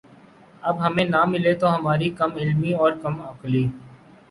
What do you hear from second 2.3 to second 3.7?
علمی اور کم عقلی